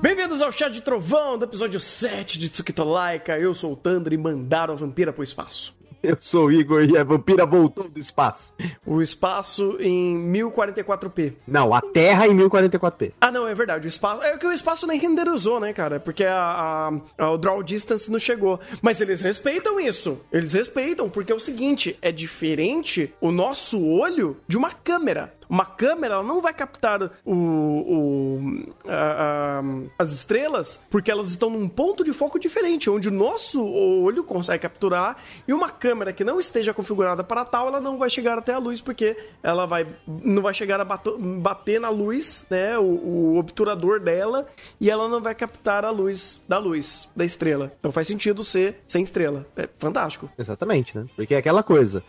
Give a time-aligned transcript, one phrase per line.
[0.00, 3.38] Bem-vindos ao Chat de Trovão do episódio 7 de Tsukito Laika.
[3.38, 5.78] Eu sou o Thunder e mandaram a vampira pro espaço.
[6.02, 8.54] Eu sou o Igor e a vampira voltou do espaço.
[8.86, 11.34] O espaço em 1044p.
[11.46, 13.12] Não, a Terra em 1044p.
[13.20, 13.86] Ah, não, é verdade.
[13.86, 14.22] O espaço.
[14.22, 16.00] É que o espaço nem renderizou, né, cara?
[16.00, 18.58] Porque a, a- a- o draw distance não chegou.
[18.80, 20.18] Mas eles respeitam isso.
[20.32, 25.34] Eles respeitam, porque é o seguinte: é diferente o nosso olho de uma câmera.
[25.50, 29.62] Uma câmera ela não vai captar o, o- a- a-
[29.98, 34.62] as estrelas porque elas estão num ponto de foco diferente, onde o nosso olho consegue
[34.62, 35.16] capturar
[35.48, 38.58] e uma câmera que não esteja configurada para tal, ela não vai chegar até a
[38.58, 43.38] luz porque ela vai não vai chegar a bato- bater na luz, né, o, o
[43.38, 44.46] obturador dela
[44.80, 47.72] e ela não vai captar a luz da luz da estrela.
[47.80, 49.46] Então faz sentido ser sem estrela.
[49.56, 50.30] É fantástico.
[50.38, 51.06] Exatamente, né?
[51.16, 52.02] Porque é aquela coisa.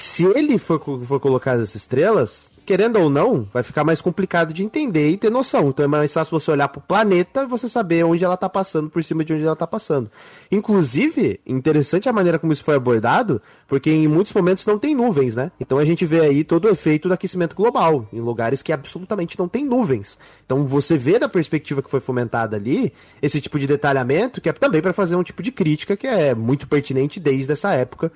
[0.00, 4.64] Se ele for, for colocar as estrelas, querendo ou não, vai ficar mais complicado de
[4.64, 5.68] entender e ter noção.
[5.68, 8.88] Então é mais fácil você olhar pro planeta e você saber onde ela tá passando,
[8.88, 10.10] por cima de onde ela tá passando.
[10.50, 15.36] Inclusive, interessante a maneira como isso foi abordado, porque em muitos momentos não tem nuvens,
[15.36, 15.52] né?
[15.60, 19.38] Então a gente vê aí todo o efeito do aquecimento global, em lugares que absolutamente
[19.38, 20.18] não tem nuvens.
[20.46, 24.52] Então você vê da perspectiva que foi fomentada ali, esse tipo de detalhamento, que é
[24.54, 28.10] também para fazer um tipo de crítica que é muito pertinente desde essa época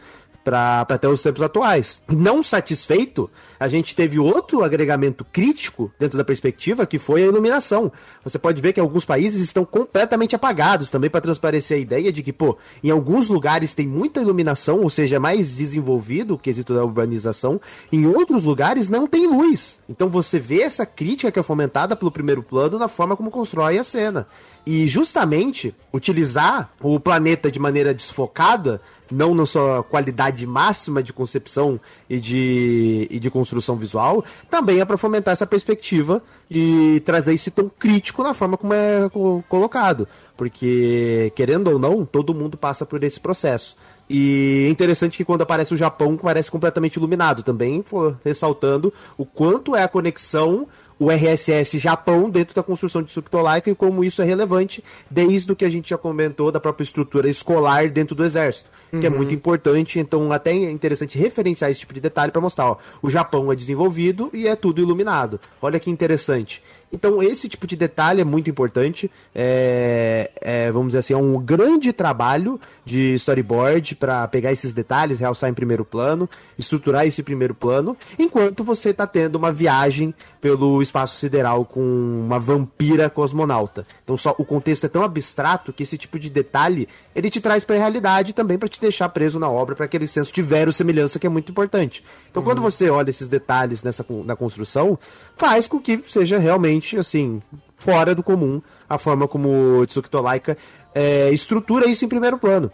[0.45, 2.03] para até os tempos atuais.
[2.09, 7.91] Não satisfeito, a gente teve outro agregamento crítico dentro da perspectiva, que foi a iluminação.
[8.23, 12.23] Você pode ver que alguns países estão completamente apagados, também para transparecer a ideia de
[12.23, 16.75] que, pô, em alguns lugares tem muita iluminação, ou seja, é mais desenvolvido o quesito
[16.75, 19.81] da urbanização, em outros lugares não tem luz.
[19.89, 23.79] Então você vê essa crítica que é fomentada pelo primeiro plano na forma como constrói
[23.79, 24.27] a cena.
[24.67, 28.80] E justamente utilizar o planeta de maneira desfocada,
[29.11, 31.79] não na sua qualidade máxima de concepção
[32.09, 37.51] e de, e de construção visual, também é para fomentar essa perspectiva e trazer esse
[37.51, 40.09] tom crítico na forma como é co- colocado.
[40.37, 43.77] Porque, querendo ou não, todo mundo passa por esse processo.
[44.09, 47.85] E é interessante que quando aparece o Japão, parece completamente iluminado também,
[48.25, 50.67] ressaltando o quanto é a conexão
[50.98, 55.57] o RSS Japão dentro da construção de Suctolaika e como isso é relevante desde o
[55.57, 58.70] que a gente já comentou da própria estrutura escolar dentro do exército,
[59.01, 62.70] que é muito importante, então até é interessante referenciar esse tipo de detalhe para mostrar,
[62.70, 65.41] ó, o Japão é desenvolvido e é tudo iluminado.
[65.61, 66.63] Olha que interessante.
[66.95, 71.41] Então esse tipo de detalhe é muito importante, é, é, vamos dizer assim, é um
[71.41, 77.53] grande trabalho de storyboard para pegar esses detalhes, realçar em primeiro plano, estruturar esse primeiro
[77.53, 83.85] plano, enquanto você está tendo uma viagem pelo espaço sideral com uma vampira cosmonauta.
[84.05, 87.65] Então só o contexto é tão abstrato que esse tipo de detalhe ele te traz
[87.65, 91.19] para a realidade também para te deixar preso na obra, para aquele senso de verossimilhança
[91.19, 92.05] que é muito importante.
[92.31, 94.97] Então quando você olha esses detalhes nessa na construção,
[95.36, 97.40] faz com que seja realmente assim
[97.77, 100.56] fora do comum a forma como o Tsukito Laika
[100.95, 102.70] é, estrutura isso em primeiro plano.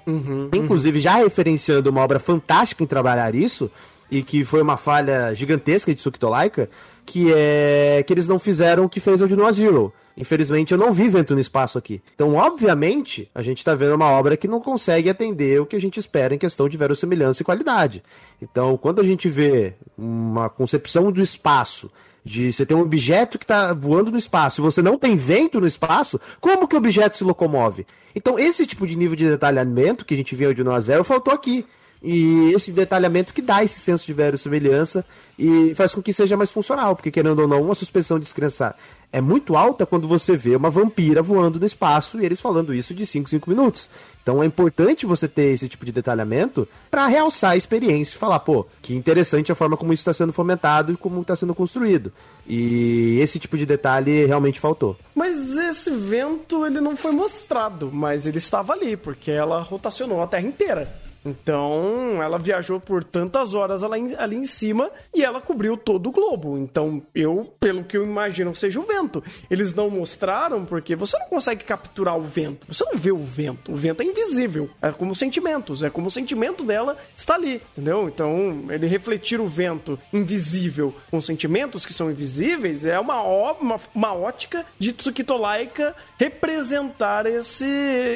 [0.54, 3.70] Inclusive, já referenciando uma obra fantástica em trabalhar isso,
[4.10, 6.68] e que foi uma falha gigantesca de Tsukito Laika,
[7.06, 9.92] que é que eles não fizeram o que fez o de Noah Zero.
[10.16, 12.02] Infelizmente, eu não vi vento no espaço aqui.
[12.14, 15.80] Então, obviamente, a gente tá vendo uma obra que não consegue atender o que a
[15.80, 18.02] gente espera em questão de verossimilhança e qualidade.
[18.42, 21.90] Então, quando a gente vê uma concepção do espaço
[22.24, 25.60] de você ter um objeto que está voando no espaço e você não tem vento
[25.60, 27.86] no espaço, como que o objeto se locomove?
[28.14, 31.32] Então, esse tipo de nível de detalhamento que a gente viu de Noah Zero faltou
[31.32, 31.64] aqui.
[32.02, 35.04] E esse detalhamento que dá esse senso de verossimilhança
[35.38, 38.74] e faz com que seja mais funcional, porque querendo ou não, uma suspensão de descrença
[39.12, 42.94] é muito alta quando você vê uma vampira voando no espaço e eles falando isso
[42.94, 43.90] de 5 5 minutos.
[44.22, 48.40] Então é importante você ter esse tipo de detalhamento para realçar a experiência e falar,
[48.40, 52.12] pô, que interessante a forma como isso está sendo fomentado e como está sendo construído.
[52.46, 54.96] E esse tipo de detalhe realmente faltou.
[55.14, 60.26] Mas esse vento ele não foi mostrado, mas ele estava ali, porque ela rotacionou a
[60.26, 61.09] Terra inteira.
[61.24, 66.12] Então, ela viajou por tantas horas ali ali em cima e ela cobriu todo o
[66.12, 66.56] globo.
[66.58, 69.22] Então, eu, pelo que eu imagino, seja o vento.
[69.50, 72.66] Eles não mostraram porque você não consegue capturar o vento.
[72.68, 73.72] Você não vê o vento.
[73.72, 74.70] O vento é invisível.
[74.80, 75.82] É como sentimentos.
[75.82, 78.08] É como o sentimento dela está ali, entendeu?
[78.08, 84.14] Então, ele refletir o vento invisível com sentimentos que são invisíveis é uma, uma, uma
[84.14, 87.66] ótica de Tsukito Laika representar esse,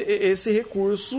[0.07, 1.17] esse recurso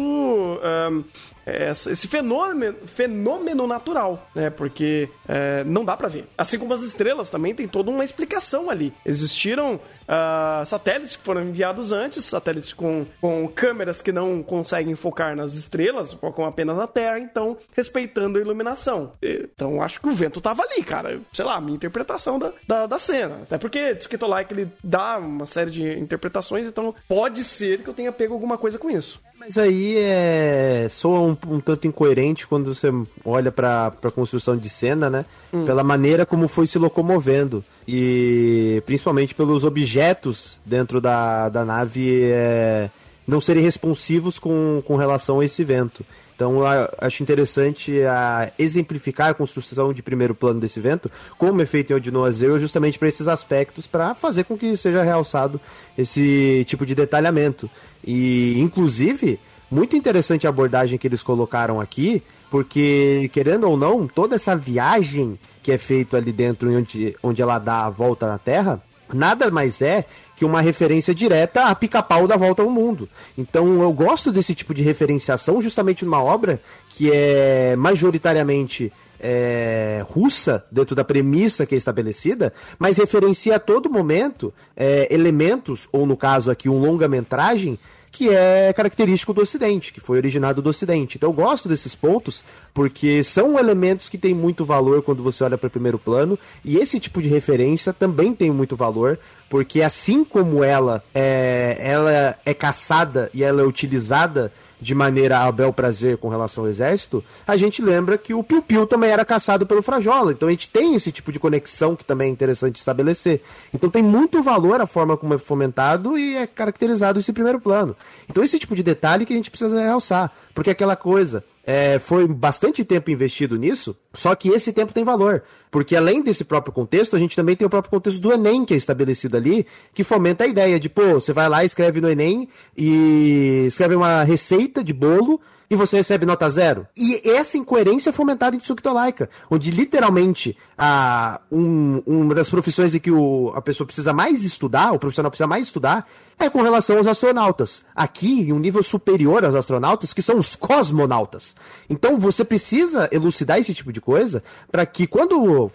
[0.62, 1.04] ahn,
[1.46, 4.50] esse fenômeno, fenômeno natural, né?
[4.50, 6.28] Porque é, não dá para ver.
[6.36, 8.92] Assim como as estrelas também tem toda uma explicação ali.
[9.04, 15.36] Existiram uh, satélites que foram enviados antes, satélites com, com câmeras que não conseguem focar
[15.36, 19.12] nas estrelas, focam apenas na Terra, então respeitando a iluminação.
[19.22, 21.20] Então acho que o vento tava ali, cara.
[21.32, 23.40] Sei lá, minha interpretação da, da, da cena.
[23.42, 27.94] Até porque Tsukito Like ele dá uma série de interpretações, então pode ser que eu
[27.94, 29.20] tenha pego alguma coisa com isso.
[29.46, 30.88] Mas aí é.
[30.90, 32.88] soa um, um tanto incoerente quando você
[33.24, 35.24] olha pra, pra construção de cena, né?
[35.52, 35.64] Hum.
[35.64, 37.64] Pela maneira como foi se locomovendo.
[37.86, 42.90] E principalmente pelos objetos dentro da, da nave é,
[43.24, 46.04] não serem responsivos com, com relação a esse vento.
[46.36, 46.58] Então
[46.98, 51.96] acho interessante a exemplificar a construção de primeiro plano desse vento, como é feito em
[51.96, 55.58] Odino Azeu, justamente para esses aspectos, para fazer com que seja realçado
[55.96, 57.70] esse tipo de detalhamento.
[58.04, 59.40] E, inclusive,
[59.70, 65.38] muito interessante a abordagem que eles colocaram aqui, porque, querendo ou não, toda essa viagem
[65.62, 68.80] que é feita ali dentro, onde, onde ela dá a volta na Terra,
[69.12, 70.04] nada mais é
[70.36, 73.08] que uma referência direta a pica-pau da volta ao mundo.
[73.36, 76.60] Então eu gosto desse tipo de referenciação justamente numa obra
[76.90, 83.90] que é majoritariamente é, russa dentro da premissa que é estabelecida, mas referencia a todo
[83.90, 87.78] momento é, elementos, ou no caso aqui um longa-metragem,
[88.16, 91.18] que é característico do Ocidente, que foi originado do Ocidente.
[91.18, 92.42] Então eu gosto desses pontos
[92.72, 96.78] porque são elementos que têm muito valor quando você olha para o primeiro plano e
[96.78, 99.18] esse tipo de referência também tem muito valor
[99.50, 105.52] porque assim como ela é, ela é caçada e ela é utilizada de maneira a
[105.52, 109.24] bel prazer com relação ao exército, a gente lembra que o Piu Piu também era
[109.24, 110.32] caçado pelo Frajola.
[110.32, 113.40] Então a gente tem esse tipo de conexão que também é interessante estabelecer.
[113.72, 117.96] Então tem muito valor a forma como é fomentado e é caracterizado esse primeiro plano.
[118.28, 120.32] Então esse tipo de detalhe que a gente precisa realçar.
[120.54, 125.02] Porque é aquela coisa, é, foi bastante tempo investido nisso, só que esse tempo tem
[125.02, 125.42] valor.
[125.68, 128.72] Porque além desse próprio contexto, a gente também tem o próprio contexto do Enem, que
[128.72, 132.48] é estabelecido ali, que fomenta a ideia de, pô, você vai lá, escreve no Enem
[132.78, 136.86] e escreve uma receita de bolo e você recebe nota zero.
[136.96, 142.94] E essa incoerência é fomentada em Tsukito Laika, onde literalmente a, um, uma das profissões
[142.94, 146.06] em que o, a pessoa precisa mais estudar, o profissional precisa mais estudar,
[146.38, 147.82] é com relação aos astronautas.
[147.94, 151.56] Aqui, em um nível superior aos astronautas, que são os cosmonautas.
[151.88, 155.70] Então, você precisa elucidar esse tipo de coisa para que quando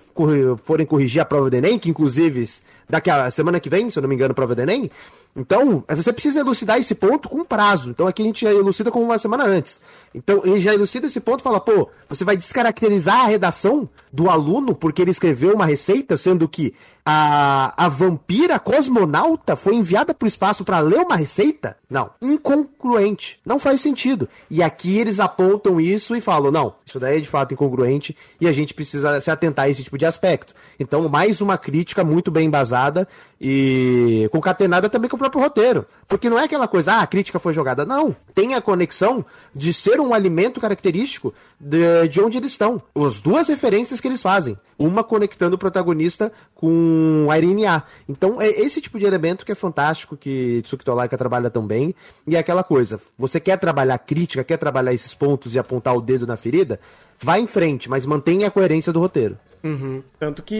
[0.63, 2.47] forem corrigir a prova do Enem, que inclusive
[2.87, 4.91] daqui a semana que vem, se eu não me engano, prova do Enem,
[5.35, 7.89] então, você precisa elucidar esse ponto com prazo.
[7.89, 9.79] Então, aqui a gente já elucida como uma semana antes.
[10.13, 14.29] Então, ele já elucida esse ponto e fala, pô, você vai descaracterizar a redação do
[14.29, 16.73] aluno porque ele escreveu uma receita, sendo que
[17.05, 21.77] a, a vampira cosmonauta foi enviada para o espaço para ler uma receita?
[21.89, 22.11] Não.
[22.21, 23.39] Incongruente.
[23.45, 24.29] Não faz sentido.
[24.49, 28.47] E aqui eles apontam isso e falam: não, isso daí é de fato incongruente e
[28.47, 30.53] a gente precisa se atentar a esse tipo de aspecto.
[30.79, 33.07] Então, mais uma crítica muito bem embasada
[33.39, 35.85] e concatenada também com o próprio roteiro.
[36.07, 37.85] Porque não é aquela coisa, ah, a crítica foi jogada.
[37.85, 38.15] Não.
[38.35, 42.81] Tem a conexão de ser um alimento característico de, de onde eles estão.
[42.95, 44.57] As duas referências que eles fazem.
[44.77, 47.83] Uma conectando o protagonista com a Irene A.
[48.09, 51.93] Então, é esse tipo de elemento que é fantástico, que Tsukito Laika trabalha tão bem.
[52.25, 56.01] E é aquela coisa, você quer trabalhar crítica, quer trabalhar esses pontos e apontar o
[56.01, 56.79] dedo na ferida?
[57.19, 59.37] Vá em frente, mas mantenha a coerência do roteiro.
[59.63, 60.03] Uhum.
[60.19, 60.55] Tanto que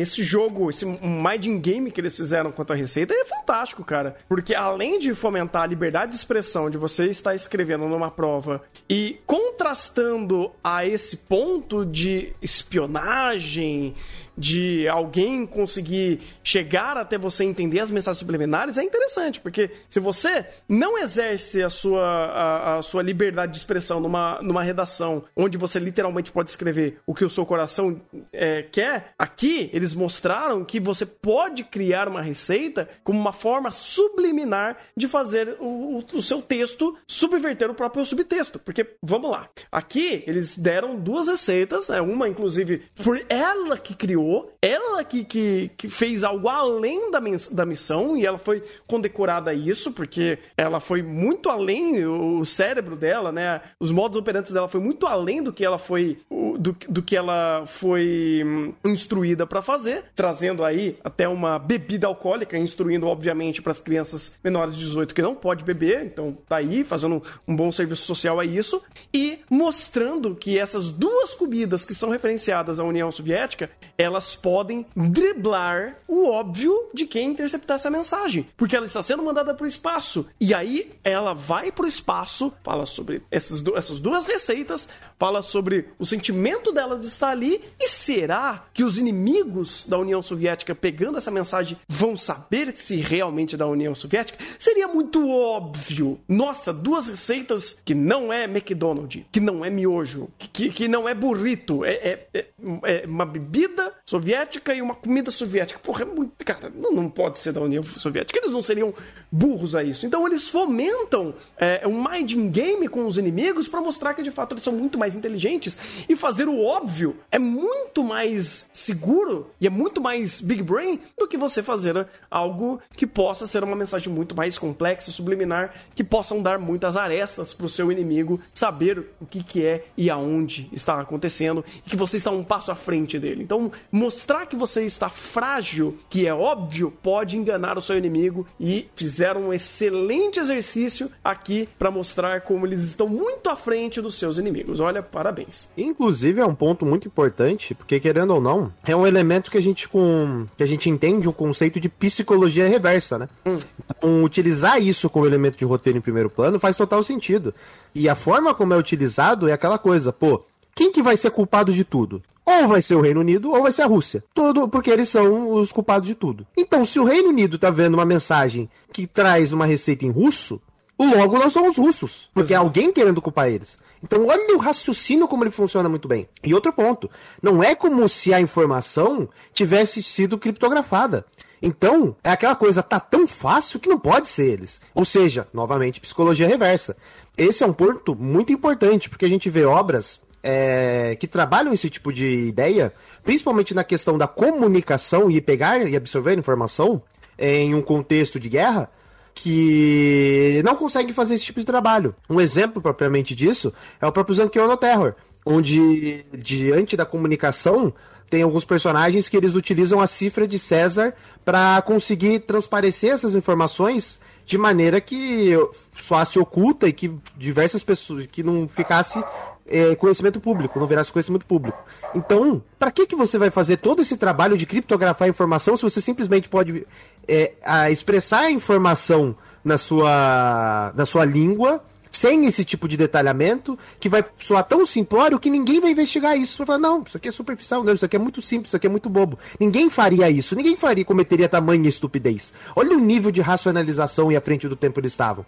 [0.00, 4.16] esse jogo, esse minding game que eles fizeram quanto à receita é fantástico, cara.
[4.28, 9.18] Porque além de fomentar a liberdade de expressão de você estar escrevendo numa prova e
[9.26, 13.94] contrastando a esse ponto de espionagem,
[14.40, 20.46] de alguém conseguir chegar até você entender as mensagens subliminares é interessante, porque se você
[20.66, 25.78] não exerce a sua, a, a, sua liberdade de expressão numa, numa redação onde você
[25.78, 28.00] literalmente pode escrever o que o seu coração
[28.32, 34.78] é, quer, aqui eles mostraram que você pode criar uma receita como uma forma subliminar
[34.96, 38.58] de fazer o, o, o seu texto subverter o próprio subtexto.
[38.58, 42.00] Porque, vamos lá, aqui eles deram duas receitas, né?
[42.00, 44.29] uma inclusive foi ela que criou
[44.60, 47.20] ela que, que, que fez algo além da,
[47.50, 52.96] da missão e ela foi condecorada a isso, porque ela foi muito além, o cérebro
[52.96, 53.60] dela, né?
[53.78, 56.18] Os modos operantes dela foi muito além do que ela foi
[56.58, 62.58] do, do que ela foi hum, instruída para fazer, trazendo aí até uma bebida alcoólica,
[62.58, 66.84] instruindo obviamente para as crianças menores de 18 que não pode beber, então tá aí
[66.84, 68.82] fazendo um bom serviço social a isso
[69.12, 74.84] e mostrando que essas duas comidas que são referenciadas à União Soviética, elas elas podem
[74.94, 79.68] driblar o óbvio de quem interceptar essa mensagem, porque ela está sendo mandada para o
[79.68, 80.28] espaço.
[80.38, 85.88] E aí ela vai para o espaço, fala sobre essas, essas duas receitas, fala sobre
[85.98, 87.62] o sentimento dela de estar ali.
[87.78, 93.54] E será que os inimigos da União Soviética pegando essa mensagem vão saber se realmente
[93.54, 94.38] é da União Soviética?
[94.58, 96.20] Seria muito óbvio.
[96.28, 101.14] Nossa, duas receitas que não é McDonald's, que não é miojo, que, que não é
[101.14, 102.46] burrito, é, é, é,
[102.84, 105.78] é uma bebida soviética e uma comida soviética.
[105.78, 106.39] Porra, é muito.
[106.54, 108.38] Cara, não, não pode ser da União Soviética.
[108.38, 108.94] Eles não seriam
[109.30, 110.06] burros a isso.
[110.06, 114.54] Então eles fomentam é, um minding game com os inimigos para mostrar que de fato
[114.54, 115.76] eles são muito mais mais inteligentes
[116.08, 121.26] e fazer o óbvio é muito mais seguro e é muito mais big brain do
[121.26, 126.40] que você fazer algo que possa ser uma mensagem muito mais complexa, subliminar, que possam
[126.40, 131.00] dar muitas arestas para o seu inimigo saber o que, que é e aonde está
[131.00, 133.42] acontecendo e que você está um passo à frente dele.
[133.42, 138.88] Então, mostrar que você está frágil, que é óbvio, pode enganar o seu inimigo e
[138.96, 144.38] fizeram um excelente exercício aqui para mostrar como eles estão muito à frente dos seus
[144.38, 144.80] inimigos.
[144.80, 145.68] Olha, parabéns.
[145.76, 149.62] Inclusive é um ponto muito importante, porque querendo ou não, é um elemento que a
[149.62, 153.28] gente com que a gente entende o um conceito de psicologia reversa, né?
[153.46, 153.58] Hum.
[153.84, 157.54] Então, utilizar isso como elemento de roteiro em primeiro plano faz total sentido.
[157.94, 160.44] E a forma como é utilizado é aquela coisa, pô,
[160.74, 162.22] quem que vai ser culpado de tudo?
[162.50, 164.24] Ou vai ser o Reino Unido ou vai ser a Rússia.
[164.34, 166.44] Tudo porque eles são os culpados de tudo.
[166.56, 170.60] Então, se o Reino Unido tá vendo uma mensagem que traz uma receita em russo,
[170.98, 172.28] logo nós somos russos.
[172.34, 172.64] Porque Exato.
[172.64, 173.78] é alguém querendo culpar eles.
[174.02, 176.28] Então, olha o raciocínio como ele funciona muito bem.
[176.42, 177.08] E outro ponto,
[177.40, 181.24] não é como se a informação tivesse sido criptografada.
[181.62, 184.80] Então, é aquela coisa, tá tão fácil que não pode ser eles.
[184.92, 186.96] Ou seja, novamente, psicologia reversa.
[187.36, 191.90] Esse é um ponto muito importante, porque a gente vê obras é, que trabalham esse
[191.90, 192.92] tipo de ideia,
[193.22, 197.02] principalmente na questão da comunicação e pegar e absorver informação
[197.38, 198.90] em um contexto de guerra,
[199.34, 202.14] que não conseguem fazer esse tipo de trabalho.
[202.28, 207.94] Um exemplo propriamente disso é o próprio Zankiona Terror, onde diante da comunicação
[208.28, 214.20] tem alguns personagens que eles utilizam a cifra de César para conseguir transparecer essas informações
[214.46, 215.52] de maneira que
[215.96, 219.22] soasse oculta e que diversas pessoas que não ficasse
[219.70, 221.82] é, conhecimento público, não virasse conhecimento público.
[222.14, 225.82] Então, para que, que você vai fazer todo esse trabalho de criptografar a informação se
[225.82, 226.86] você simplesmente pode
[227.28, 233.78] é, a expressar a informação na sua, na sua língua sem esse tipo de detalhamento,
[234.00, 236.58] que vai soar tão simplório que ninguém vai investigar isso.
[236.58, 238.86] Vai falar, não, isso aqui é superficial, não, isso aqui é muito simples, isso aqui
[238.86, 239.38] é muito bobo.
[239.58, 242.52] Ninguém faria isso, ninguém faria, cometeria tamanha estupidez.
[242.74, 245.46] Olha o nível de racionalização e à frente do tempo eles estavam.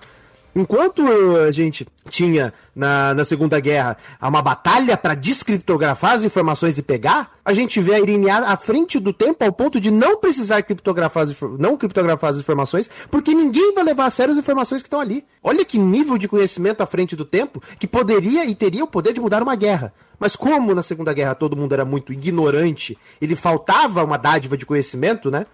[0.55, 1.03] Enquanto
[1.47, 7.33] a gente tinha na, na Segunda Guerra uma batalha para descriptografar as informações e pegar,
[7.45, 11.25] a gente vê a Irinear à frente do tempo ao ponto de não precisar criptografar
[11.25, 15.01] as, não criptografar as informações, porque ninguém vai levar a sério as informações que estão
[15.01, 15.25] ali.
[15.43, 19.15] Olha que nível de conhecimento à frente do tempo que poderia e teria o poder
[19.15, 19.93] de mudar uma guerra.
[20.19, 24.65] Mas como na Segunda Guerra todo mundo era muito ignorante, ele faltava uma dádiva de
[24.65, 25.47] conhecimento, né?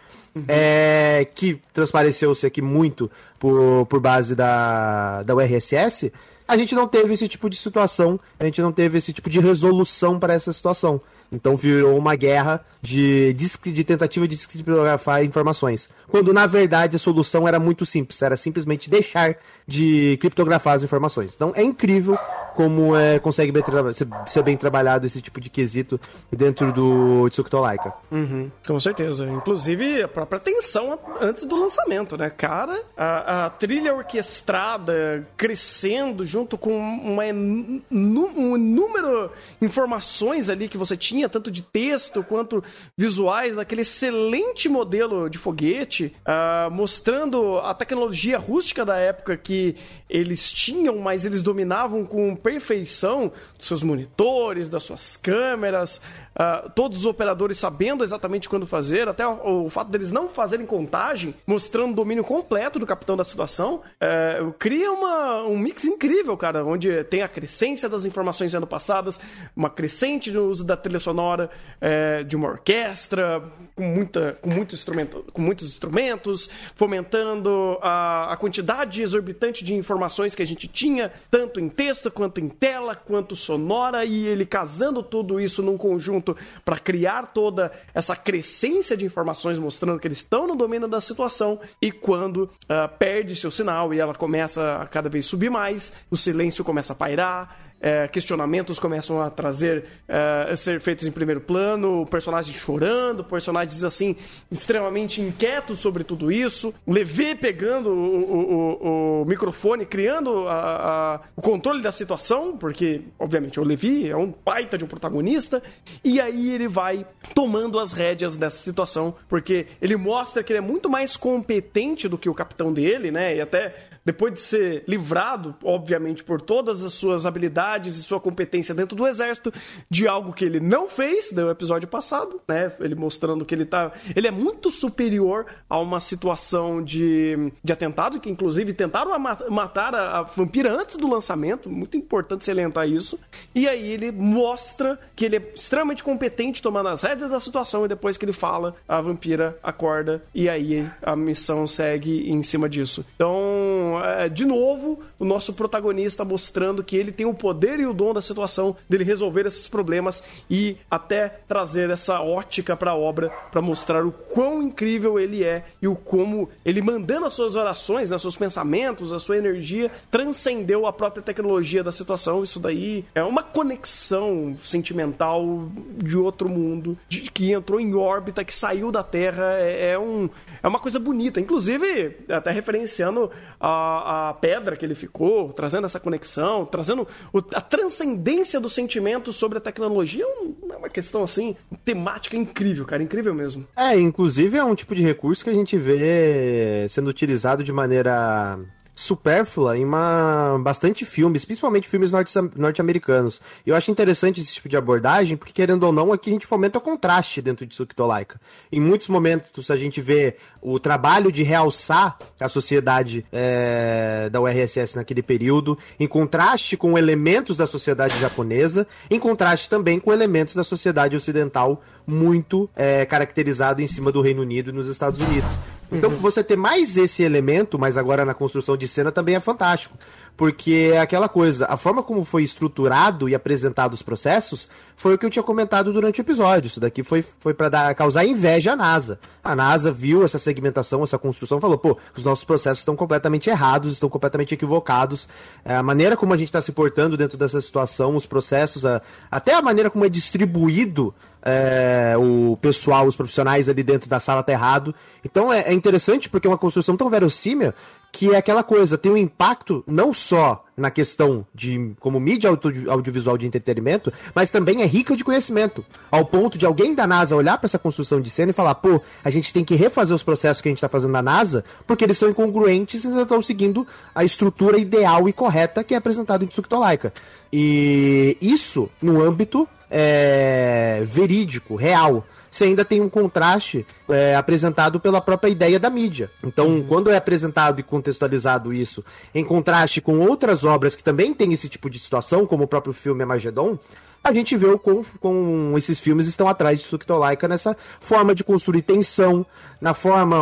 [0.47, 6.13] É, que transpareceu-se aqui muito por, por base da, da URSS,
[6.47, 9.41] a gente não teve esse tipo de situação, a gente não teve esse tipo de
[9.41, 11.01] resolução para essa situação.
[11.31, 15.91] Então virou uma guerra de, de tentativa de descriptografar informações.
[16.09, 21.35] Quando na verdade a solução era muito simples, era simplesmente deixar de criptografar as informações.
[21.35, 22.19] Então é incrível
[22.55, 26.01] como é, consegue bem ser, ser, bem trabalhado esse tipo de quesito
[26.33, 27.93] dentro do Tsukuto Laika.
[28.11, 29.27] Uhum, com certeza.
[29.27, 32.31] Inclusive a própria tensão antes do lançamento, né?
[32.31, 39.31] Cara, a, a trilha orquestrada crescendo junto com uma, um número
[39.61, 42.63] de informações ali que você tinha, tanto de texto quanto
[42.95, 49.75] visuais, daquele excelente modelo de foguete, uh, mostrando a tecnologia rústica da época que
[50.09, 56.01] eles tinham, mas eles dominavam com perfeição dos seus monitores, das suas câmeras,
[56.35, 60.67] uh, todos os operadores sabendo exatamente quando fazer, até o, o, fato deles não fazerem
[60.67, 66.37] contagem, mostrando o domínio completo do capitão da situação, uh, cria uma, um mix incrível,
[66.37, 69.21] cara, onde tem a crescência das informações sendo passadas,
[69.55, 71.51] uma crescente no uso da trilha sonora,
[71.81, 73.43] uh, de uma orquestra,
[73.75, 80.35] com, muita, com, muito instrumento, com muitos instrumentos, fomentando a, a quantidade exorbitante de informações
[80.35, 85.03] que a gente tinha, tanto em texto, quanto em tela, quanto sonora, e ele casando
[85.03, 90.47] tudo isso num conjunto para criar toda essa crescência de informações mostrando que eles estão
[90.47, 95.09] no domínio da situação e quando uh, perde seu sinal e ela começa a cada
[95.09, 100.81] vez subir mais, o silêncio começa a pairar é, questionamentos começam a trazer, é, ser
[100.81, 104.17] feitos em primeiro plano, personagens chorando, personagens assim,
[104.51, 111.43] extremamente inquietos sobre tudo isso, Levi pegando o, o, o, microfone, criando a, a, o
[111.43, 115.63] controle da situação, porque, obviamente, o Levi é um baita de um protagonista,
[116.03, 120.63] e aí ele vai tomando as rédeas dessa situação, porque ele mostra que ele é
[120.63, 123.37] muito mais competente do que o capitão dele, né?
[123.37, 128.75] E até depois de ser livrado, obviamente, por todas as suas habilidades e sua competência
[128.75, 129.53] dentro do exército,
[129.91, 132.73] de algo que ele não fez no episódio passado, né?
[132.81, 133.93] Ele mostrando que ele tá.
[134.17, 139.13] Ele é muito superior a uma situação de, de atentado, que inclusive tentaram
[139.51, 143.21] matar a, a vampira antes do lançamento, muito importante salientar isso.
[143.55, 147.89] E aí ele mostra que ele é extremamente competente tomando as rédeas da situação, e
[147.89, 153.05] depois que ele fala, a vampira acorda, e aí a missão segue em cima disso.
[153.15, 157.93] Então é, de novo, o nosso protagonista mostrando que ele tem o poder e o
[157.93, 163.31] dom da situação dele resolver esses problemas e até trazer essa ótica para a obra
[163.51, 168.11] para mostrar o quão incrível ele é e o como ele mandando as suas orações,
[168.11, 172.43] né, seus pensamentos, a sua energia transcendeu a própria tecnologia da situação.
[172.43, 178.55] Isso daí é uma conexão sentimental de outro mundo, de, que entrou em órbita, que
[178.55, 179.55] saiu da Terra.
[179.59, 180.29] É, é, um,
[180.63, 181.41] é uma coisa bonita.
[181.41, 187.61] Inclusive, até referenciando a a, pedra que ele ficou, trazendo essa conexão, trazendo o, a
[187.61, 193.35] transcendência do sentimento sobre a tecnologia, é, é uma questão assim, temática incrível, cara, incrível
[193.35, 193.67] mesmo.
[193.77, 198.59] É, inclusive é um tipo de recurso que a gente vê sendo utilizado de maneira
[198.99, 202.11] supérflua em uma, bastante filmes, principalmente filmes
[202.57, 203.41] norte-americanos.
[203.65, 206.49] E eu acho interessante esse tipo de abordagem, porque querendo ou não, aqui a gente
[206.49, 208.41] fomenta o contraste dentro de Sukitolaika.
[208.73, 214.97] Em muitos momentos a gente vê o trabalho de realçar a sociedade é, da URSS
[214.97, 220.65] naquele período, em contraste com elementos da sociedade japonesa, em contraste também com elementos da
[220.65, 225.53] sociedade ocidental muito é, caracterizado em cima do Reino Unido e nos Estados Unidos.
[225.91, 226.17] Então, uhum.
[226.17, 229.97] você ter mais esse elemento, mas agora na construção de cena também é fantástico.
[230.39, 235.19] Porque é aquela coisa, a forma como foi estruturado e apresentado os processos foi o
[235.19, 236.69] que eu tinha comentado durante o episódio.
[236.69, 239.19] Isso daqui foi, foi para causar inveja à NASA.
[239.43, 243.95] A NASA viu essa segmentação, essa construção, falou: pô, os nossos processos estão completamente errados,
[243.95, 245.29] estão completamente equivocados.
[245.65, 249.03] É, a maneira como a gente está se portando dentro dessa situação, os processos, a,
[249.29, 254.43] até a maneira como é distribuído é, o pessoal, os profissionais ali dentro da sala
[254.43, 254.95] tá errado.
[255.25, 257.73] Então é, é interessante porque é uma construção tão verossímil
[258.11, 262.91] que é aquela coisa, tem um impacto não só na questão de como mídia audio,
[262.91, 267.37] audiovisual de entretenimento, mas também é rica de conhecimento, ao ponto de alguém da NASA
[267.37, 270.23] olhar para essa construção de cena e falar, pô, a gente tem que refazer os
[270.23, 273.43] processos que a gente está fazendo na NASA, porque eles são incongruentes e não estão
[273.43, 277.13] seguindo a estrutura ideal e correta que é apresentado em Tsukitolaika.
[277.53, 285.21] E isso no âmbito é, verídico, real você ainda tem um contraste é, apresentado pela
[285.21, 286.31] própria ideia da mídia.
[286.43, 286.87] Então, uhum.
[286.87, 291.69] quando é apresentado e contextualizado isso em contraste com outras obras que também têm esse
[291.69, 293.79] tipo de situação, como o próprio filme Amagedon,
[294.23, 298.45] a gente vê o como, como esses filmes estão atrás de Sukitolaika nessa forma de
[298.45, 299.47] construir tensão,
[299.81, 300.39] na forma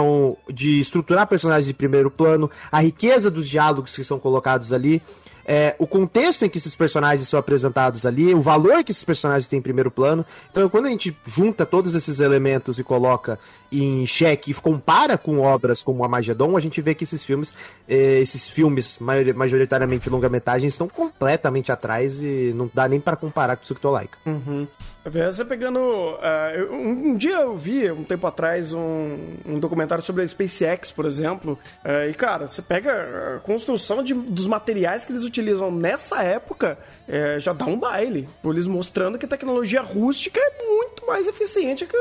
[0.52, 5.02] de estruturar personagens de primeiro plano, a riqueza dos diálogos que são colocados ali
[5.46, 9.46] é, o contexto em que esses personagens são apresentados ali, o valor que esses personagens
[9.46, 10.26] têm em primeiro plano.
[10.50, 13.38] Então, quando a gente junta todos esses elementos e coloca
[13.70, 17.54] em xeque e compara com obras como a Magedon, a gente vê que esses filmes,
[17.88, 23.62] eh, esses filmes majoritariamente longa-metragem, estão completamente atrás e não dá nem para comparar com
[23.62, 24.18] o Tsukitolaika.
[24.26, 24.66] Uhum.
[25.08, 25.78] Você pegando.
[25.78, 30.90] Uh, um, um, dia eu vi, um tempo atrás, um, um documentário sobre a SpaceX,
[30.90, 31.56] por exemplo.
[31.84, 36.78] Uh, e, cara, você pega a construção de, dos materiais que eles utilizam nessa época,
[37.08, 38.28] uh, já dá um baile.
[38.44, 41.96] Eles mostrando que a tecnologia rústica é muito mais eficiente que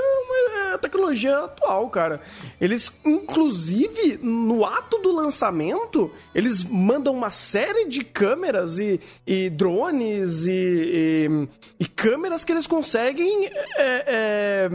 [0.74, 2.22] a tecnologia atual, cara.
[2.60, 10.46] Eles, inclusive, no ato do lançamento, eles mandam uma série de câmeras e, e drones
[10.46, 11.48] e, e,
[11.80, 13.46] e câmeras que eles conseguem
[13.78, 14.70] é, é,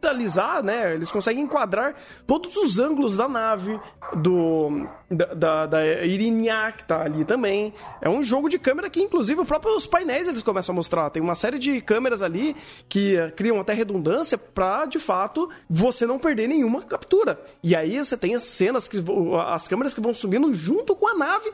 [0.00, 0.94] capitalizar, né?
[0.94, 1.94] Eles conseguem enquadrar
[2.26, 3.78] todos os ângulos da nave,
[4.16, 7.74] do da, da, da Irinia, que tá ali também.
[8.00, 11.10] É um jogo de câmera que, inclusive, os próprios painéis eles começam a mostrar.
[11.10, 12.56] Tem uma série de câmeras ali
[12.88, 17.40] que criam até redundância pra, de fato, você não perder nenhuma captura.
[17.62, 19.02] E aí você tem as cenas, que
[19.46, 21.52] as câmeras que vão subindo junto com a nave,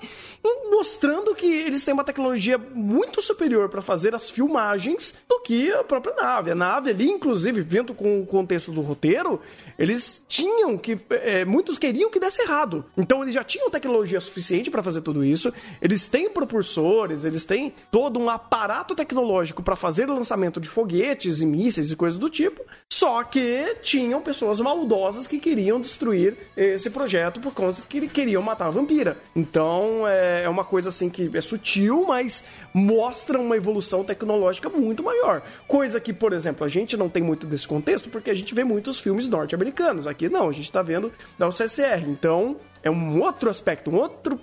[0.70, 5.82] mostrando que eles têm uma tecnologia muito superior para fazer as filmagens do que a
[5.82, 6.50] própria nave.
[6.50, 9.40] A nave ali, inclusive, vindo com, com contexto do roteiro,
[9.79, 10.99] eles tinham que.
[11.11, 12.85] É, muitos queriam que desse errado.
[12.96, 15.53] Então eles já tinham tecnologia suficiente para fazer tudo isso.
[15.81, 21.40] Eles têm propulsores, eles têm todo um aparato tecnológico para fazer o lançamento de foguetes
[21.40, 22.62] e mísseis e coisas do tipo.
[22.92, 28.66] Só que tinham pessoas maldosas que queriam destruir esse projeto por causa que queriam matar
[28.66, 29.18] a vampira.
[29.35, 35.03] Então é, é uma coisa assim que é sutil, mas mostra uma evolução tecnológica muito
[35.03, 35.42] maior.
[35.66, 38.64] Coisa que, por exemplo, a gente não tem muito desse contexto porque a gente vê
[38.64, 40.06] muitos filmes norte-americanos.
[40.06, 42.04] Aqui não, a gente tá vendo da UCSR.
[42.06, 44.40] Então, é um outro aspecto, um outro,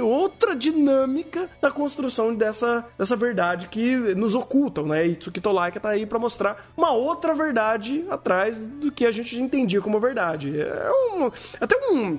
[0.00, 5.06] outra dinâmica da construção dessa, dessa verdade que nos ocultam, né?
[5.06, 9.38] E Tsukito Laika tá aí para mostrar uma outra verdade atrás do que a gente
[9.38, 10.58] entendia como verdade.
[10.60, 12.18] É um, até um,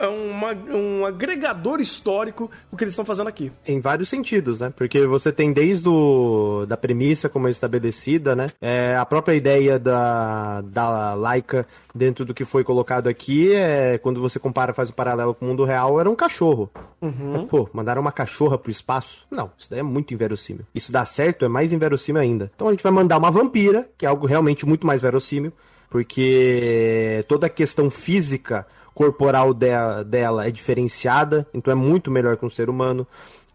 [0.00, 3.52] é uma, um agregador histórico o que eles estão fazendo aqui.
[3.66, 4.72] Em vários sentidos, né?
[4.74, 8.50] Porque você tem desde o, da premissa como é estabelecida, né?
[8.60, 14.20] É, a própria ideia da, da Laika dentro do que foi colocado aqui é quando
[14.20, 16.70] você compara, faz paralelo com o mundo real, era um cachorro.
[17.00, 17.32] Uhum.
[17.32, 19.26] Mas, pô, mandaram uma cachorra pro espaço?
[19.30, 20.64] Não, isso daí é muito inverossímil.
[20.74, 22.50] Isso dá certo, é mais inverossímil ainda.
[22.54, 25.52] Então a gente vai mandar uma vampira, que é algo realmente muito mais verossímil,
[25.90, 32.44] porque toda a questão física corporal dela, dela é diferenciada, então é muito melhor que
[32.44, 33.06] um ser humano.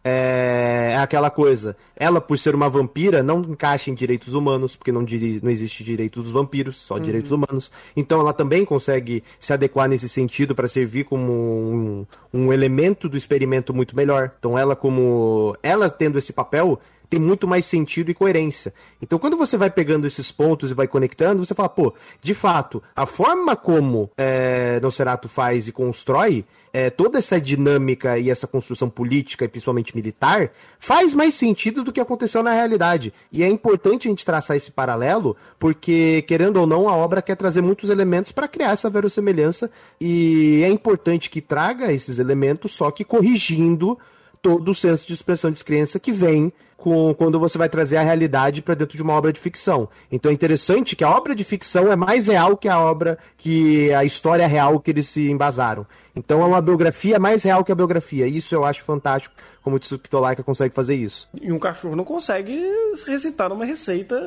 [0.10, 1.76] É, é, aquela coisa.
[1.96, 6.24] Ela, por ser uma vampira, não encaixa em direitos humanos, porque não, não existe direito
[6.24, 7.02] dos vampiros, só uhum.
[7.02, 7.70] direitos humanos.
[7.96, 13.17] Então ela também consegue se adequar nesse sentido para servir como um, um elemento do
[13.17, 14.32] experimento muito melhor.
[14.39, 15.58] Então ela, como.
[15.62, 18.74] Ela tendo esse papel, tem muito mais sentido e coerência.
[19.02, 22.82] Então, quando você vai pegando esses pontos e vai conectando, você fala, pô, de fato,
[22.96, 28.89] a forma como é, Nosferatu faz e constrói é, toda essa dinâmica e essa construção
[28.89, 33.13] política e principalmente militar faz mais sentido do que aconteceu na realidade.
[33.32, 37.36] E é importante a gente traçar esse paralelo, porque, querendo ou não, a obra quer
[37.36, 42.91] trazer muitos elementos para criar essa verossemelhança e é importante que traga esses elementos, só
[42.91, 43.98] que corrigindo
[44.41, 48.04] todo o senso de expressão de descrença que vem com, quando você vai trazer a
[48.04, 49.90] realidade para dentro de uma obra de ficção.
[50.12, 53.92] Então é interessante que a obra de ficção é mais real que a obra, que
[53.94, 55.86] a história real que eles se embasaram.
[56.16, 58.28] Então é uma biografia mais real que a biografia.
[58.28, 61.28] Isso eu acho fantástico, como o Tsuki Laika consegue fazer isso.
[61.40, 62.60] E um cachorro não consegue
[63.06, 64.20] recitar uma receita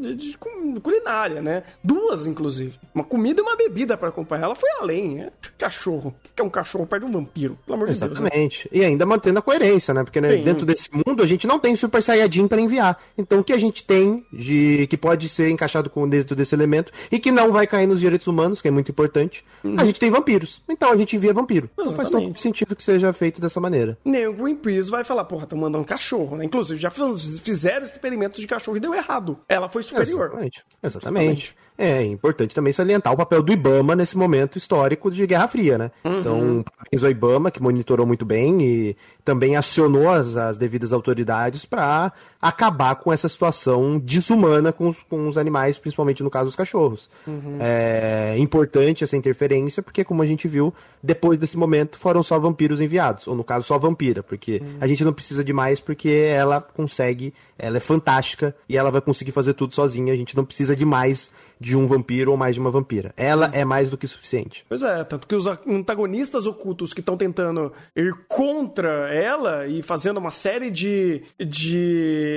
[0.00, 0.38] de, de,
[0.82, 1.62] culinária, né?
[1.82, 2.78] Duas, inclusive.
[2.94, 4.44] Uma comida e uma bebida para acompanhar.
[4.44, 5.30] Ela foi além, né?
[5.56, 6.14] Cachorro.
[6.24, 7.58] O que é um cachorro perto de um vampiro?
[7.64, 8.14] Pelo amor Exatamente.
[8.14, 8.32] de Deus.
[8.32, 8.68] Exatamente.
[8.72, 8.78] Né?
[8.80, 10.04] E ainda mantendo a coerência, né?
[10.04, 12.98] Porque né, dentro desse mundo a gente não tem Super Saiyajin para enviar.
[13.16, 16.92] Então o que a gente tem de que pode ser encaixado com dentro desse elemento
[17.10, 19.76] e que não vai cair nos direitos humanos, que é muito importante, uhum.
[19.78, 20.62] a gente tem vampiros.
[20.68, 21.70] Então a gente envia vampiro.
[21.78, 21.90] Exatamente.
[21.90, 23.98] Não faz todo sentido que seja feito dessa maneira.
[24.04, 26.44] Nem o Greenpeace vai falar, porra, tá mandando um cachorro, né?
[26.44, 29.38] Inclusive, já fizeram experimentos de cachorro e deu errado.
[29.48, 30.26] Ela foi superior.
[30.26, 30.64] Exatamente.
[30.82, 31.56] Exatamente.
[31.80, 35.92] É importante também salientar o papel do IBAMA nesse momento histórico de Guerra Fria, né?
[36.04, 36.18] Uhum.
[36.18, 41.64] Então, parabéns ao IBAMA, que monitorou muito bem e também acionou as, as devidas autoridades
[41.64, 46.56] para acabar com essa situação desumana com os, com os animais, principalmente no caso dos
[46.56, 47.08] cachorros.
[47.26, 47.58] Uhum.
[47.60, 50.72] É importante essa interferência, porque, como a gente viu,
[51.02, 54.76] depois desse momento foram só vampiros enviados, ou no caso só vampira, porque uhum.
[54.80, 59.00] a gente não precisa de mais, porque ela consegue, ela é fantástica e ela vai
[59.00, 62.54] conseguir fazer tudo sozinha, a gente não precisa de mais de um vampiro ou mais
[62.54, 63.12] de uma vampira.
[63.16, 64.64] Ela é mais do que suficiente.
[64.68, 70.18] Pois é, tanto que os antagonistas ocultos que estão tentando ir contra ela e fazendo
[70.18, 72.27] uma série de, de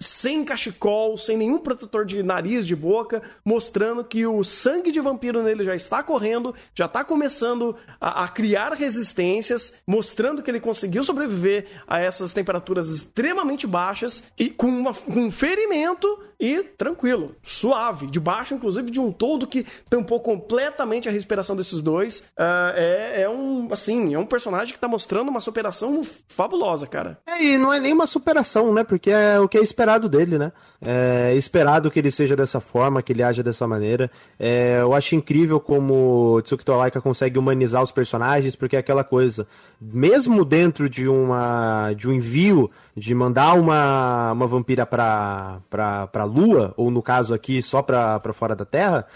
[0.00, 5.42] sem cachecol, sem nenhum protetor de nariz, de boca, mostrando que o sangue de vampiro
[5.42, 11.02] nele já está correndo, já está começando a, a criar resistências, mostrando que ele conseguiu
[11.02, 18.06] sobreviver a essas temperaturas extremamente baixas e com, uma, com um ferimento e tranquilo, suave,
[18.06, 22.20] debaixo inclusive de um todo que tampou completamente a respiração desses dois.
[22.38, 27.18] Uh, é, é um, assim, é um personagem que tá mostrando uma superação fabulosa, cara.
[27.26, 28.84] É, e não é nem uma superação, né?
[28.84, 30.52] Porque é o que é esperado dele, né?
[30.80, 34.08] É esperado que ele seja dessa forma, que ele haja dessa maneira.
[34.38, 39.48] É, eu acho incrível como Tsukito Laika consegue humanizar os personagens, porque é aquela coisa,
[39.80, 46.24] mesmo dentro de uma de um envio de mandar uma, uma vampira pra, pra, pra
[46.24, 49.06] lua, ou no caso aqui só pra, pra fora da Terra,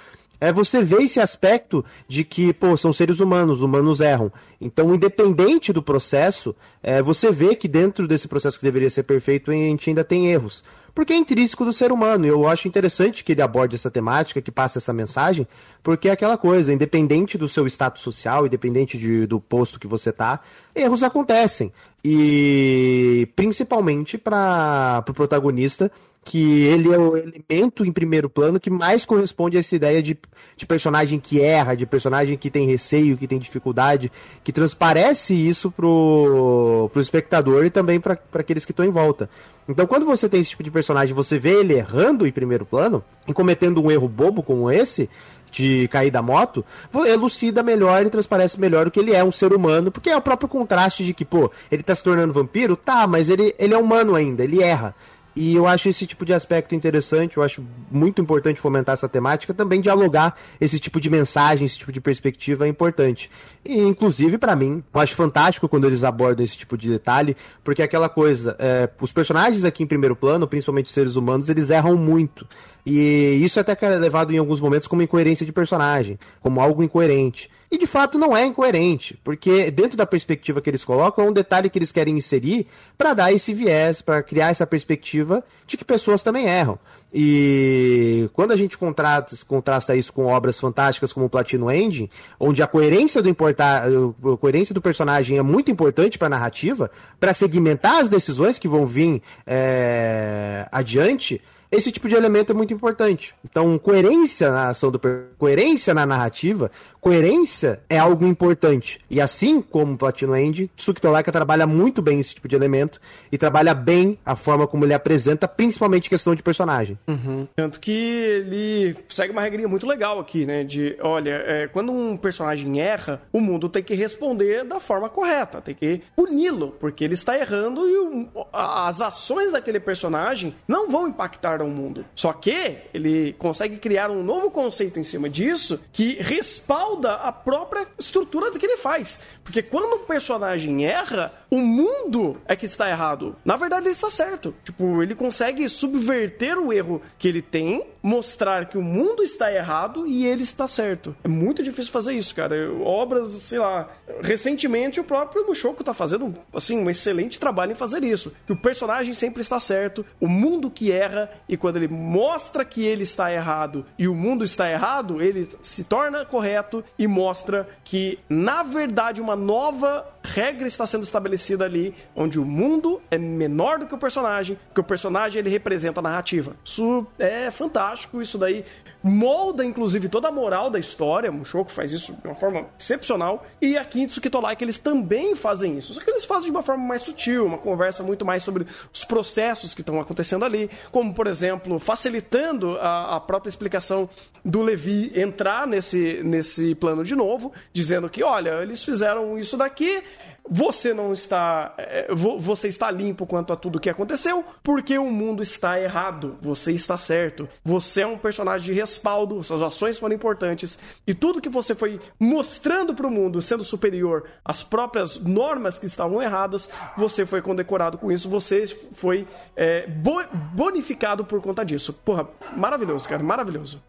[0.43, 4.33] é você vê esse aspecto de que, pô, são seres humanos, humanos erram.
[4.61, 6.53] Então, independente do processo,
[6.83, 10.33] é, você vê que dentro desse processo que deveria ser perfeito, a gente ainda tem
[10.33, 12.27] erros porque é intrínseco do ser humano.
[12.27, 15.47] E eu acho interessante que ele aborde essa temática, que passe essa mensagem,
[15.83, 20.13] porque é aquela coisa, independente do seu status social, independente de, do posto que você
[20.13, 20.41] tá,
[20.75, 21.73] erros acontecem.
[22.05, 25.91] E principalmente para o pro protagonista,
[26.25, 30.17] que ele é o elemento em primeiro plano que mais corresponde a essa ideia de,
[30.57, 34.11] de personagem que erra, de personagem que tem receio, que tem dificuldade,
[34.45, 39.29] que transparece isso pro, pro espectador e também para aqueles que estão em volta.
[39.69, 43.03] Então, quando você tem esse tipo de personagem, você vê ele errando em primeiro plano
[43.27, 45.09] e cometendo um erro bobo como esse,
[45.51, 46.65] de cair da moto,
[47.07, 50.23] elucida melhor e transparece melhor o que ele é, um ser humano, porque é o
[50.23, 53.79] próprio contraste de que, pô, ele tá se tornando vampiro, tá, mas ele, ele é
[53.79, 54.95] humano ainda, ele erra.
[55.35, 59.55] E eu acho esse tipo de aspecto interessante, eu acho muito importante fomentar essa temática,
[59.55, 63.31] também dialogar esse tipo de mensagem, esse tipo de perspectiva é importante.
[63.65, 67.81] E, inclusive, para mim, eu acho fantástico quando eles abordam esse tipo de detalhe, porque
[67.81, 71.71] é aquela coisa, é, os personagens aqui em primeiro plano, principalmente os seres humanos, eles
[71.71, 72.47] erram muito.
[72.85, 77.49] E isso até é levado em alguns momentos como incoerência de personagem, como algo incoerente.
[77.71, 81.33] E de fato não é incoerente, porque dentro da perspectiva que eles colocam, é um
[81.33, 82.67] detalhe que eles querem inserir
[82.99, 86.79] para dar esse viés, para criar essa perspectiva de que pessoas também erram.
[87.13, 92.63] E quando a gente contrasta, contrasta isso com obras fantásticas como o Platino Engine, onde
[92.63, 97.35] a coerência do importar, a coerência do personagem é muito importante para a narrativa, para
[97.35, 103.35] segmentar as decisões que vão vir é, adiante, esse tipo de elemento é muito importante.
[103.43, 105.01] Então, coerência na ação do
[105.39, 109.01] coerência na narrativa, coerência é algo importante.
[109.11, 113.75] E assim como Platino End, Tsukitolaka trabalha muito bem esse tipo de elemento e trabalha
[113.75, 116.99] bem a forma como ele apresenta, principalmente questão de personagem.
[117.09, 117.49] Uhum.
[117.57, 120.65] Tanto que ele segue uma regrinha muito legal aqui, né?
[120.65, 125.63] De, olha, é, quando um personagem erra, o mundo tem que responder da forma correta,
[125.63, 131.09] tem que puni-lo, porque ele está errando e o, as ações daquele personagem não vão
[131.09, 132.05] impactar o mundo.
[132.15, 137.87] Só que ele consegue criar um novo conceito em cima disso que respalda a própria
[137.99, 139.21] estrutura que ele faz.
[139.45, 143.37] Porque quando um personagem erra, o mundo é que está errado.
[143.45, 144.55] Na verdade, ele está certo.
[144.65, 150.07] Tipo, ele consegue subverter o erro que ele tem, mostrar que o mundo está errado
[150.07, 151.15] e ele está certo.
[151.23, 152.73] É muito difícil fazer isso, cara.
[152.83, 153.89] Obras, sei lá,
[154.21, 158.33] recentemente o próprio Mushoku está fazendo, assim, um excelente trabalho em fazer isso.
[158.47, 162.83] Que o personagem sempre está certo, o mundo que erra, e quando ele mostra que
[162.83, 168.19] ele está errado e o mundo está errado, ele se torna correto e mostra que,
[168.27, 173.87] na verdade, uma nova regra está sendo estabelecida ali, onde o mundo é menor do
[173.87, 176.57] que o personagem, que o personagem ele representa a narrativa.
[176.65, 178.65] Isso é fantástico, isso daí
[179.03, 181.33] molda inclusive toda a moral da história.
[181.33, 185.95] Mushoku faz isso de uma forma excepcional e a Kintsuki Tolaika eles também fazem isso.
[185.95, 189.05] Só que eles fazem de uma forma mais sutil, uma conversa muito mais sobre os
[189.05, 194.09] processos que estão acontecendo ali, como por exemplo, facilitando a, a própria explicação
[194.45, 200.03] do Levi entrar nesse nesse plano de novo, dizendo que, olha, eles fizeram isso daqui,
[200.49, 201.73] você não está.
[201.79, 206.37] é, vo- Você está limpo quanto a tudo que aconteceu, porque o mundo está errado.
[206.41, 207.49] Você está certo.
[207.65, 210.79] Você é um personagem de respaldo, suas ações foram importantes.
[211.07, 215.87] E tudo que você foi mostrando para o mundo, sendo superior às próprias normas que
[215.87, 219.27] estavam erradas, você foi condecorado com isso, você foi
[219.57, 221.93] é, bo- bonificado por conta disso.
[221.93, 223.83] Porra, maravilhoso, cara, maravilhoso.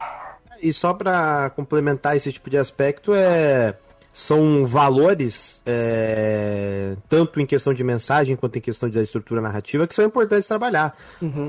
[0.62, 3.74] E só pra complementar esse tipo de aspecto, é
[4.13, 9.95] são valores, é, tanto em questão de mensagem quanto em questão da estrutura narrativa, que
[9.95, 10.95] são importantes trabalhar.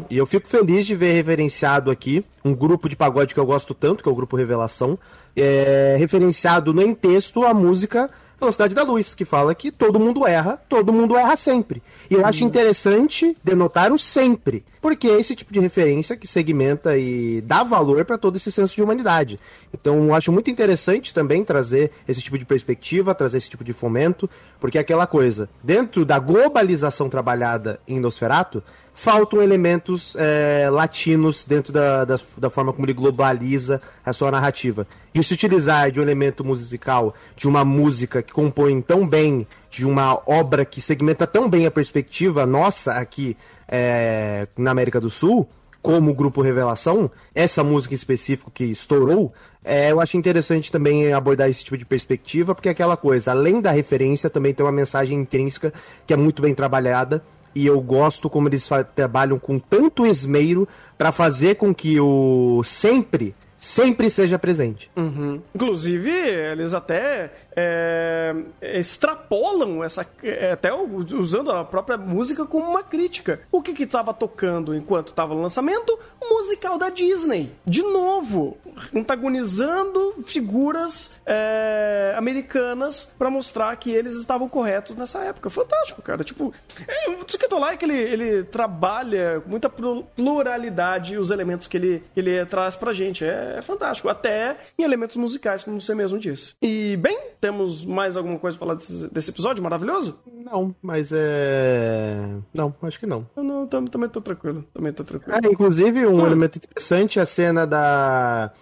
[0.09, 3.75] E eu fico feliz de ver referenciado aqui um grupo de pagode que eu gosto
[3.75, 4.99] tanto, que é o Grupo Revelação,
[5.37, 10.27] é, referenciado no em texto a música Velocidade da Luz, que fala que todo mundo
[10.27, 11.83] erra, todo mundo erra sempre.
[12.11, 16.97] E eu acho interessante denotar o sempre, porque é esse tipo de referência que segmenta
[16.99, 19.39] e dá valor para todo esse senso de humanidade.
[19.73, 23.73] Então eu acho muito interessante também trazer esse tipo de perspectiva, trazer esse tipo de
[23.73, 24.29] fomento,
[24.61, 28.63] porque é aquela coisa, dentro da globalização trabalhada em Nosferatu,
[28.95, 34.87] faltam elementos é, latinos dentro da, da, da forma como ele globaliza a sua narrativa.
[35.13, 39.85] E se utilizar de um elemento musical, de uma música que compõe tão bem, de
[39.85, 43.37] uma obra que segmenta tão bem a perspectiva nossa aqui
[43.69, 45.49] é, na América do Sul,
[45.83, 51.13] como o grupo Revelação, essa música em específico que estourou, é, eu acho interessante também
[51.13, 54.73] abordar esse tipo de perspectiva, porque é aquela coisa, além da referência, também tem uma
[54.73, 55.75] mensagem intrínseca
[56.07, 57.23] que é muito bem trabalhada.
[57.55, 63.35] E eu gosto como eles trabalham com tanto esmero para fazer com que o sempre,
[63.65, 64.91] sempre seja presente.
[64.95, 65.41] Uhum.
[65.55, 70.07] Inclusive, eles até é, extrapolam essa.
[70.23, 73.41] é, até usando a própria música como uma crítica.
[73.51, 75.99] O que que tocando enquanto tava no lançamento?
[76.29, 77.53] Musical da Disney.
[77.67, 78.57] De novo,
[78.95, 85.49] antagonizando figuras é, americanas para mostrar que eles estavam corretos nessa época.
[85.51, 86.25] Fantástico, cara.
[86.25, 86.53] Tipo,
[86.87, 92.45] é, o Tsuketo Like, ele, ele trabalha muita plu- pluralidade os elementos que ele, ele
[92.47, 93.25] traz pra gente.
[93.25, 94.09] É, é fantástico.
[94.09, 96.55] Até em elementos musicais, como você mesmo disse.
[96.63, 100.19] E, bem, temos mais alguma coisa pra falar desse, desse episódio maravilhoso?
[100.33, 102.35] Não, mas é.
[102.53, 103.27] Não, acho que não.
[103.37, 104.65] Eu não, tam- também tô tranquilo.
[104.73, 105.37] Também tô tranquilo.
[105.37, 108.53] É, inclusive, um elemento interessante é a cena da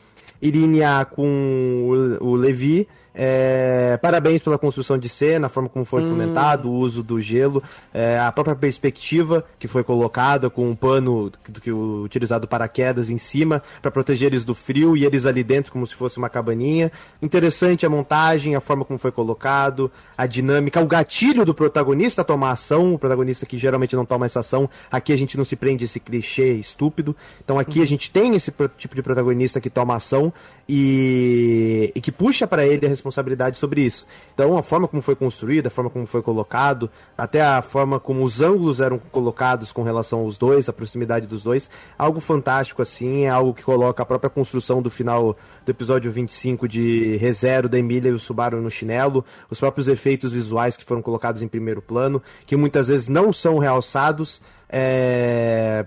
[0.40, 2.88] Irinia com o, o Levi.
[3.14, 7.62] É, parabéns pela construção de cena, a forma como foi fomentado, o uso do gelo,
[7.92, 13.10] é, a própria perspectiva que foi colocada com um pano que, que, utilizado para quedas
[13.10, 16.28] em cima para proteger eles do frio e eles ali dentro como se fosse uma
[16.28, 16.90] cabaninha.
[17.20, 22.24] Interessante a montagem, a forma como foi colocado, a dinâmica, o gatilho do protagonista a
[22.24, 24.68] tomar ação, o protagonista que geralmente não toma essa ação.
[24.90, 27.14] Aqui a gente não se prende a esse clichê estúpido.
[27.44, 30.32] Então aqui a gente tem esse tipo de protagonista que toma ação
[30.68, 34.06] e, e que puxa para ele a responsabilidade sobre isso.
[34.32, 36.88] Então a forma como foi construída, a forma como foi colocado,
[37.18, 41.42] até a forma como os ângulos eram colocados com relação aos dois, a proximidade dos
[41.42, 46.10] dois, algo fantástico assim, é algo que coloca a própria construção do final do episódio
[46.12, 50.84] 25 de ReZero da Emília e o Subaru no chinelo, os próprios efeitos visuais que
[50.84, 55.84] foram colocados em primeiro plano, que muitas vezes não são realçados é,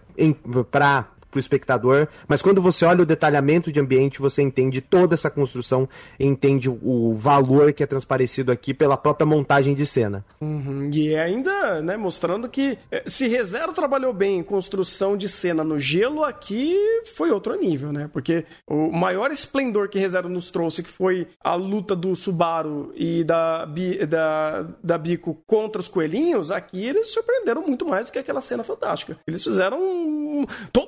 [0.69, 5.30] para o espectador, mas quando você olha o detalhamento de ambiente, você entende toda essa
[5.30, 5.88] construção,
[6.19, 10.26] entende o- valor que é transparecido aqui pela própria montagem de cena.
[10.41, 15.63] Uhum, E ainda, né, mostrando que eh, se ReZero trabalhou bem em construção de cena
[15.63, 16.78] no gelo, aqui
[17.15, 18.10] foi outro nível, né?
[18.12, 23.24] Porque o maior esplendor que ReZero nos trouxe, que foi a luta do Subaru e
[23.24, 23.65] da,
[24.08, 28.63] da, da Bico contra os coelhinhos, aqui eles surpreenderam muito mais do que aquela cena
[28.63, 29.17] fantástica.
[29.28, 29.80] Eles fizeram.
[29.82, 30.45] um-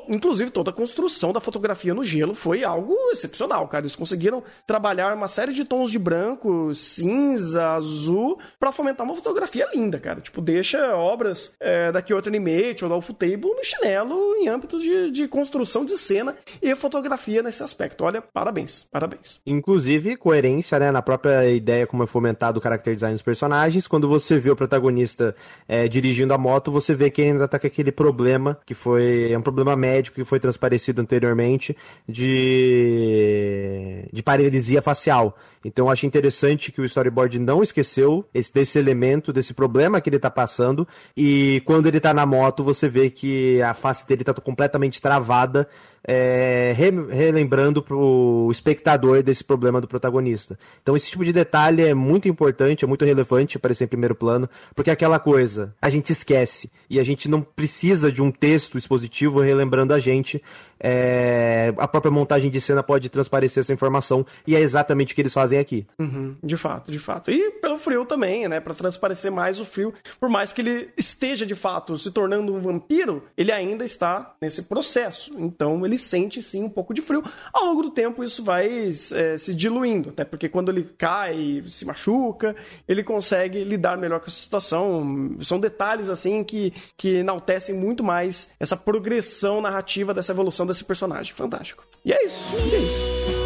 [0.09, 3.83] inclusive, inclusive toda a construção da fotografia no gelo foi algo excepcional, cara.
[3.83, 9.67] Eles conseguiram trabalhar uma série de tons de branco, cinza, azul, para fomentar uma fotografia
[9.73, 10.21] linda, cara.
[10.21, 15.11] Tipo, deixa obras é, da Kyoto Animate ou da Ufotable no chinelo em âmbito de,
[15.11, 18.03] de construção de cena e fotografia nesse aspecto.
[18.03, 19.41] Olha, parabéns, parabéns.
[19.45, 23.87] Inclusive, coerência, né, na própria ideia como é fomentado o character design dos personagens.
[23.87, 25.35] Quando você vê o protagonista
[25.67, 29.31] é, dirigindo a moto, você vê que ele ainda tá com aquele problema, que foi
[29.31, 31.77] é um problema médico que foi transparecido anteriormente,
[32.09, 35.37] de, de paralisia facial.
[35.63, 40.09] Então eu acho interessante que o storyboard não esqueceu esse, desse elemento, desse problema que
[40.09, 40.87] ele tá passando.
[41.15, 45.67] E quando ele tá na moto, você vê que a face dele tá completamente travada
[46.07, 50.57] é, re, relembrando pro espectador desse problema do protagonista.
[50.81, 54.49] Então esse tipo de detalhe é muito importante, é muito relevante aparecer em primeiro plano,
[54.73, 58.77] porque é aquela coisa, a gente esquece e a gente não precisa de um texto
[58.77, 60.41] expositivo relembrando a gente.
[60.79, 65.21] É, a própria montagem de cena pode transparecer essa informação e é exatamente o que
[65.21, 65.85] eles fazem aqui.
[65.99, 67.31] Uhum, de fato, de fato.
[67.31, 68.59] E pelo frio também, né?
[68.59, 72.59] Para transparecer mais o frio, por mais que ele esteja de fato se tornando um
[72.59, 75.31] vampiro, ele ainda está nesse processo.
[75.37, 77.23] Então ele sente sim um pouco de frio.
[77.53, 81.85] Ao longo do tempo isso vai é, se diluindo, até porque quando ele cai, se
[81.85, 82.55] machuca,
[82.87, 85.35] ele consegue lidar melhor com a situação.
[85.41, 91.33] São detalhes assim que, que enaltecem muito mais essa progressão narrativa dessa evolução desse personagem.
[91.33, 91.83] Fantástico.
[92.03, 92.43] E é isso.
[92.55, 93.36] E é isso.